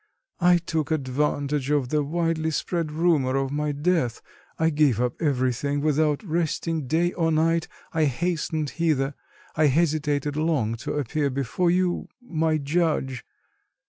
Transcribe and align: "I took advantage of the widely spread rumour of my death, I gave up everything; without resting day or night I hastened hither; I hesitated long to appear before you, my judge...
"I 0.39 0.57
took 0.57 0.89
advantage 0.89 1.69
of 1.69 1.89
the 1.89 2.03
widely 2.03 2.49
spread 2.49 2.91
rumour 2.91 3.35
of 3.35 3.51
my 3.51 3.71
death, 3.71 4.19
I 4.57 4.71
gave 4.71 4.99
up 4.99 5.21
everything; 5.21 5.79
without 5.79 6.23
resting 6.23 6.87
day 6.87 7.11
or 7.13 7.31
night 7.31 7.67
I 7.93 8.05
hastened 8.05 8.71
hither; 8.71 9.13
I 9.55 9.67
hesitated 9.67 10.35
long 10.35 10.73
to 10.77 10.93
appear 10.95 11.29
before 11.29 11.69
you, 11.69 12.07
my 12.19 12.57
judge... 12.57 13.23